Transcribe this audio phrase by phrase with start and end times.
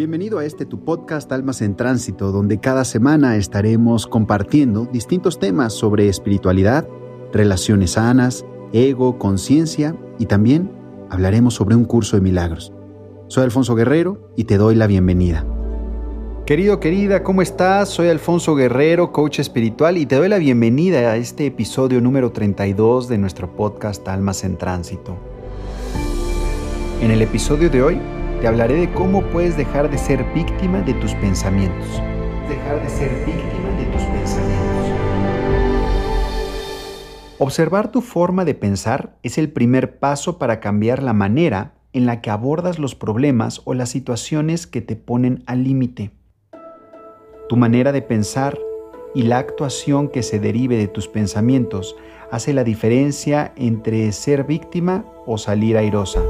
[0.00, 5.74] Bienvenido a este tu podcast Almas en Tránsito, donde cada semana estaremos compartiendo distintos temas
[5.74, 6.88] sobre espiritualidad,
[7.34, 10.72] relaciones sanas, ego, conciencia y también
[11.10, 12.72] hablaremos sobre un curso de milagros.
[13.28, 15.44] Soy Alfonso Guerrero y te doy la bienvenida.
[16.46, 17.90] Querido, querida, ¿cómo estás?
[17.90, 23.06] Soy Alfonso Guerrero, coach espiritual, y te doy la bienvenida a este episodio número 32
[23.06, 25.18] de nuestro podcast Almas en Tránsito.
[27.02, 28.00] En el episodio de hoy
[28.40, 32.02] te hablaré de cómo puedes dejar de ser víctima de tus pensamientos.
[32.48, 34.86] Dejar de ser víctima de tus pensamientos.
[37.38, 42.22] Observar tu forma de pensar es el primer paso para cambiar la manera en la
[42.22, 46.10] que abordas los problemas o las situaciones que te ponen al límite.
[47.48, 48.58] Tu manera de pensar
[49.14, 51.94] y la actuación que se derive de tus pensamientos
[52.30, 56.22] hace la diferencia entre ser víctima o salir airosa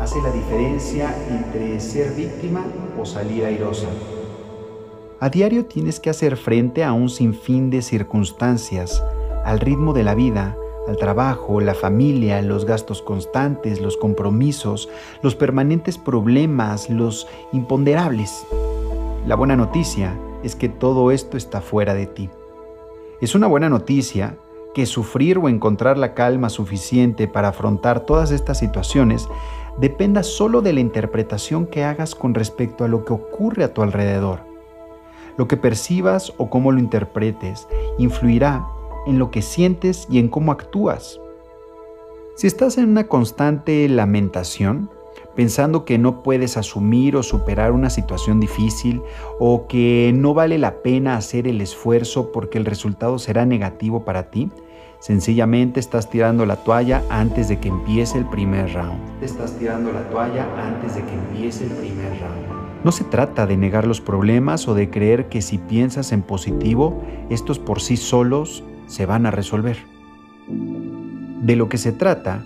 [0.00, 2.64] hace la diferencia entre ser víctima
[2.98, 3.88] o salir airosa.
[5.20, 9.02] A diario tienes que hacer frente a un sinfín de circunstancias,
[9.44, 14.88] al ritmo de la vida, al trabajo, la familia, los gastos constantes, los compromisos,
[15.22, 18.46] los permanentes problemas, los imponderables.
[19.26, 22.30] La buena noticia es que todo esto está fuera de ti.
[23.20, 24.36] Es una buena noticia
[24.74, 29.28] que sufrir o encontrar la calma suficiente para afrontar todas estas situaciones
[29.80, 33.82] dependa solo de la interpretación que hagas con respecto a lo que ocurre a tu
[33.82, 34.40] alrededor.
[35.36, 37.68] Lo que percibas o cómo lo interpretes
[37.98, 38.66] influirá
[39.06, 41.20] en lo que sientes y en cómo actúas.
[42.36, 44.90] Si estás en una constante lamentación,
[45.34, 49.02] pensando que no puedes asumir o superar una situación difícil
[49.38, 54.30] o que no vale la pena hacer el esfuerzo porque el resultado será negativo para
[54.30, 54.50] ti,
[55.00, 59.00] Sencillamente estás tirando la toalla antes de que empiece el primer round.
[59.22, 62.84] Estás tirando la toalla antes de que empiece el primer round.
[62.84, 67.00] No se trata de negar los problemas o de creer que si piensas en positivo,
[67.30, 69.78] estos por sí solos se van a resolver.
[70.48, 72.44] De lo que se trata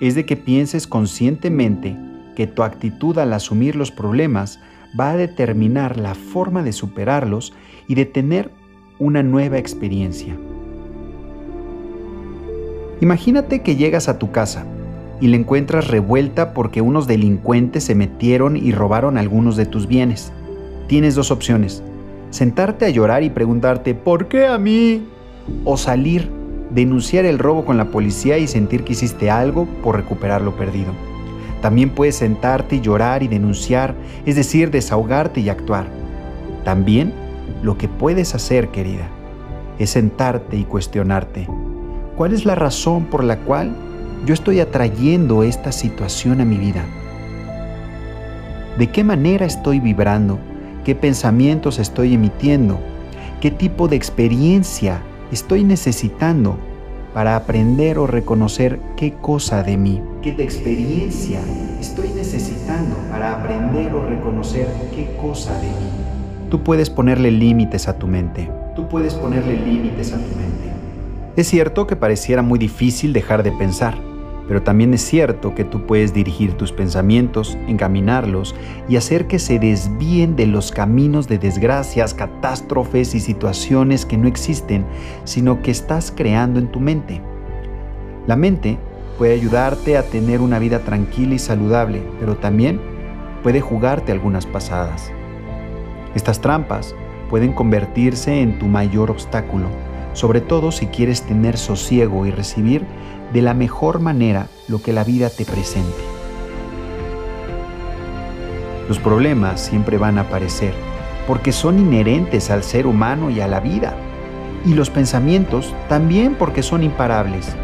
[0.00, 1.96] es de que pienses conscientemente
[2.36, 4.60] que tu actitud al asumir los problemas
[4.98, 7.52] va a determinar la forma de superarlos
[7.88, 8.52] y de tener
[9.00, 10.36] una nueva experiencia.
[13.00, 14.64] Imagínate que llegas a tu casa
[15.20, 20.32] y la encuentras revuelta porque unos delincuentes se metieron y robaron algunos de tus bienes.
[20.88, 21.82] Tienes dos opciones,
[22.30, 25.06] sentarte a llorar y preguntarte ¿por qué a mí?
[25.64, 26.28] O salir,
[26.70, 30.92] denunciar el robo con la policía y sentir que hiciste algo por recuperar lo perdido.
[31.62, 33.94] También puedes sentarte y llorar y denunciar,
[34.26, 35.86] es decir, desahogarte y actuar.
[36.64, 37.12] También
[37.62, 39.08] lo que puedes hacer, querida,
[39.78, 41.48] es sentarte y cuestionarte.
[42.18, 43.70] ¿Cuál es la razón por la cual
[44.26, 46.84] yo estoy atrayendo esta situación a mi vida?
[48.76, 50.40] ¿De qué manera estoy vibrando?
[50.84, 52.80] ¿Qué pensamientos estoy emitiendo?
[53.40, 56.58] ¿Qué tipo de experiencia estoy necesitando
[57.14, 60.02] para aprender o reconocer qué cosa de mí?
[60.20, 61.38] ¿Qué experiencia
[61.78, 66.50] estoy necesitando para aprender o reconocer qué cosa de mí?
[66.50, 68.50] Tú puedes ponerle límites a tu mente.
[68.74, 70.77] Tú puedes ponerle límites a tu mente.
[71.38, 73.96] Es cierto que pareciera muy difícil dejar de pensar,
[74.48, 78.56] pero también es cierto que tú puedes dirigir tus pensamientos, encaminarlos
[78.88, 84.26] y hacer que se desvíen de los caminos de desgracias, catástrofes y situaciones que no
[84.26, 84.84] existen,
[85.22, 87.22] sino que estás creando en tu mente.
[88.26, 88.76] La mente
[89.16, 92.80] puede ayudarte a tener una vida tranquila y saludable, pero también
[93.44, 95.12] puede jugarte algunas pasadas.
[96.16, 96.96] Estas trampas
[97.30, 99.68] pueden convertirse en tu mayor obstáculo
[100.18, 102.84] sobre todo si quieres tener sosiego y recibir
[103.32, 105.94] de la mejor manera lo que la vida te presente.
[108.88, 110.74] Los problemas siempre van a aparecer
[111.28, 113.94] porque son inherentes al ser humano y a la vida.
[114.66, 117.54] Y los pensamientos también porque son imparables.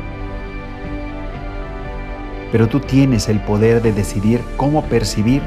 [2.53, 5.42] Pero tú tienes el poder de decidir cómo percibir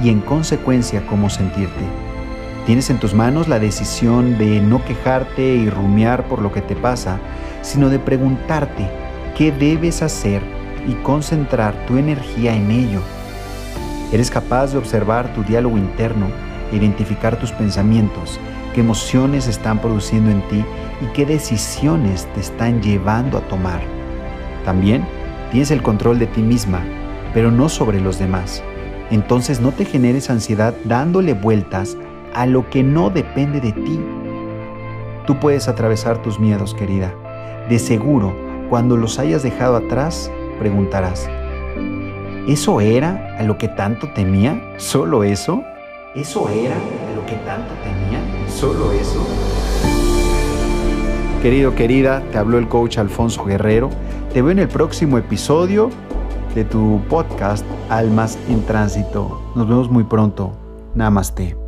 [0.00, 2.05] y en consecuencia cómo sentirte.
[2.66, 6.74] Tienes en tus manos la decisión de no quejarte y rumiar por lo que te
[6.74, 7.20] pasa,
[7.62, 8.90] sino de preguntarte
[9.38, 10.42] qué debes hacer
[10.88, 13.00] y concentrar tu energía en ello.
[14.10, 16.26] Eres capaz de observar tu diálogo interno,
[16.72, 18.40] identificar tus pensamientos,
[18.74, 20.64] qué emociones están produciendo en ti
[21.00, 23.80] y qué decisiones te están llevando a tomar.
[24.64, 25.06] También
[25.52, 26.82] tienes el control de ti misma,
[27.32, 28.60] pero no sobre los demás.
[29.12, 31.96] Entonces no te generes ansiedad dándole vueltas
[32.36, 33.98] a lo que no depende de ti.
[35.26, 37.12] Tú puedes atravesar tus miedos, querida.
[37.70, 38.36] De seguro,
[38.68, 41.28] cuando los hayas dejado atrás, preguntarás,
[42.46, 44.62] ¿eso era a lo que tanto temía?
[44.76, 45.62] ¿Solo eso?
[46.14, 48.20] ¿Eso era de lo que tanto tenía?
[48.48, 49.26] ¿Solo eso?
[51.40, 53.88] Querido, querida, te habló el coach Alfonso Guerrero.
[54.34, 55.88] Te veo en el próximo episodio
[56.54, 59.40] de tu podcast Almas en Tránsito.
[59.54, 60.52] Nos vemos muy pronto.
[60.94, 61.65] Namaste.